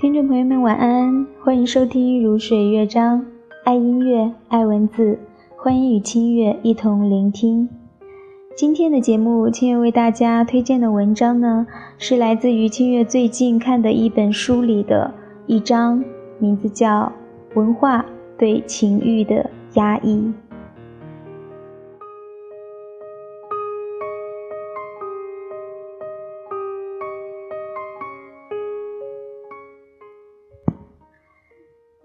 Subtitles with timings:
[0.00, 1.26] 听众朋友们，晚安！
[1.42, 3.20] 欢迎收听《如水乐章》，
[3.64, 5.18] 爱音乐，爱文字，
[5.56, 7.68] 欢迎与清月一同聆听。
[8.56, 11.66] 今天的节目，清月为大家推荐的文章呢，
[11.98, 15.12] 是来自于清月最近看的一本书里的
[15.48, 16.04] 一章，
[16.38, 17.12] 名字叫
[17.58, 18.06] 《文化
[18.38, 20.14] 对情欲的压抑》。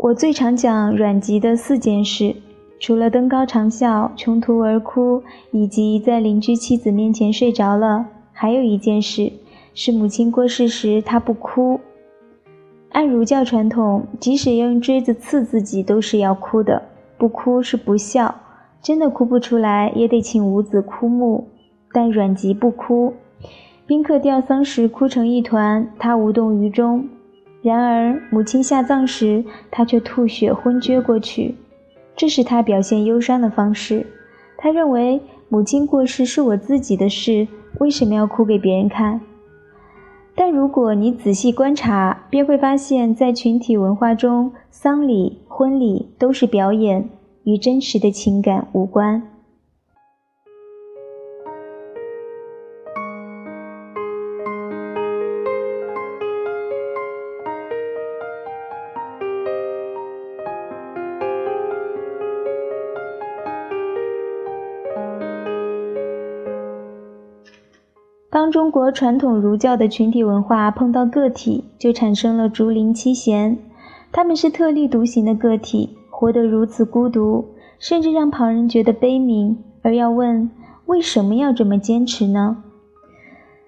[0.04, 2.36] 我最常讲阮籍的四件事，
[2.78, 9.32] 除了登高长啸、穷途而哭，以及在邻居妻子面前睡着了，还有一件事
[9.74, 11.80] 是母亲过世时他不哭。
[12.90, 16.82] 按儒教传统，即使用锥子刺自己都是要哭的，
[17.18, 18.36] 不哭是不孝，
[18.82, 21.48] 真的哭不出来也得请五子哭墓。
[21.94, 23.14] 但阮籍不哭，
[23.88, 27.08] 宾客吊丧时哭成一团，他无动于衷。
[27.64, 31.56] 然而，母亲下葬时，他却吐血昏厥过去。
[32.16, 34.06] 这是他表现忧伤的方式。
[34.58, 37.48] 他认为母亲过世是我自己的事，
[37.80, 39.22] 为什么要哭给别人看？
[40.36, 47.08] 但如果你仔细观察，便会发现，在群体文化中，丧礼、婚礼都是表演，
[47.46, 49.24] 与真实的情感无关。
[68.34, 73.60] 当中国传统儒教的群体文化碰到个体，就产生了竹林七贤。
[74.12, 77.46] 他们是特立独行的个体，活得如此孤独，
[77.78, 79.56] 甚至让旁人觉得悲悯。
[79.84, 80.50] 而要问
[80.88, 82.58] 为什么要这么坚持呢？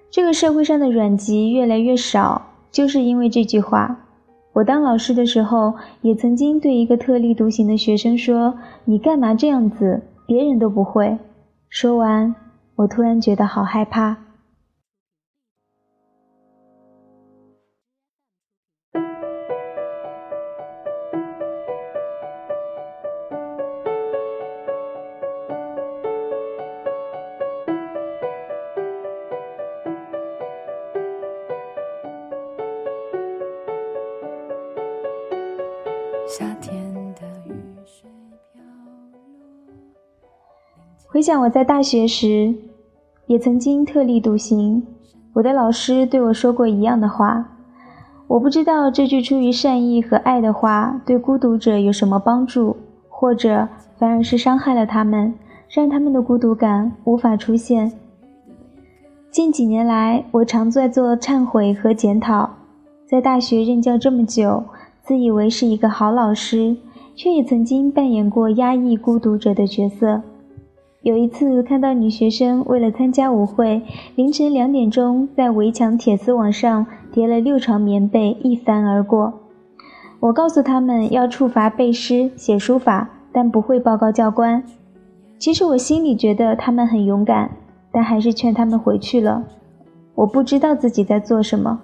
[0.10, 4.00] 这个社会上的阮籍越来越少，就是因为这句话。
[4.54, 8.56] 我当老师的时候，也曾经对一个特立独行的学生说
[8.86, 10.02] ：“你干嘛这样子？
[10.26, 11.20] 别人都不会。”
[11.70, 12.34] 说完，
[12.78, 14.25] 我突然觉得好害怕。
[41.08, 42.54] 回想我在大学时，
[43.28, 44.86] 也曾经特立独行。
[45.34, 47.52] 我的老师对我说过一样的话。
[48.28, 52.76] 我不知道这句出于善意和爱的话对孤独者有什么帮助，
[53.08, 53.68] 或者
[53.98, 55.34] 反而是伤害了他们，
[55.70, 57.92] 让他们的孤独感无法出现。
[59.30, 62.50] 近几年来，我常在做忏悔和检讨。
[63.06, 64.64] 在大学任教这么久。
[65.04, 66.76] 自以为是一个好老师，
[67.16, 70.24] 却也曾经扮演过压抑孤独者的角色。
[71.06, 73.84] 有一次看到女学生为了参加舞会，
[74.16, 79.32] 凌晨两点钟在围墙铁丝网上叠了六床棉被，一翻而过。
[80.20, 84.64] 我告诉他们要处罚背诗、写书法，但不会报告教官。
[85.38, 87.52] 其实我心里觉得他们很勇敢，
[87.92, 89.44] 但还是劝他们回去了。
[90.16, 91.82] 我不知道自己在做什么。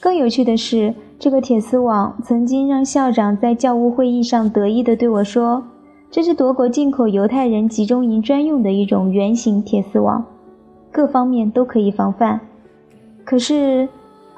[0.00, 0.92] 更有趣的是。
[1.20, 5.62] 这个铁丝网曾经让校长在教务会议上得意地对我说
[6.12, 10.22] ：“这是德国进口犹太人集中营专用的一种圆形铁丝网，
[10.90, 12.38] 各方面都可以防范。”
[13.24, 13.88] 可是，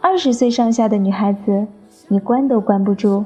[0.00, 1.66] 二十岁上下的女孩子，
[2.06, 3.08] 你关都关不住。《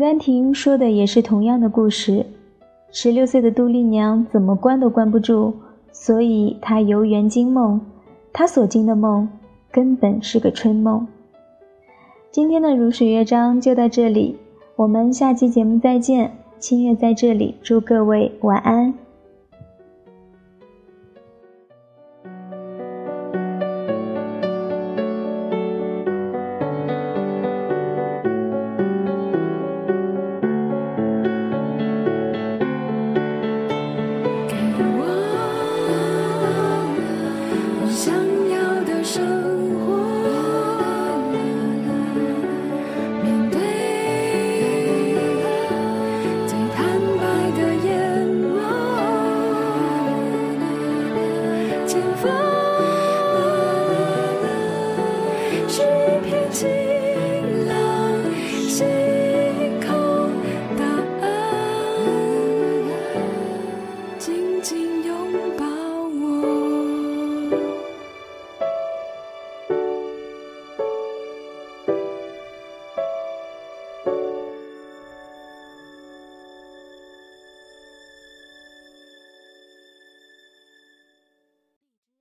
[0.00, 2.26] 丹亭》说的也是同样的故事。
[2.90, 5.52] 十六岁的杜丽娘怎么关都关不住，
[5.92, 7.80] 所以她游园惊梦。
[8.32, 9.28] 她所惊的梦
[9.70, 11.06] 根本是个春梦。
[12.32, 14.36] 今天的如水乐章就到这里，
[14.76, 16.32] 我们下期节目再见。
[16.58, 18.92] 清月在这里祝各位晚安。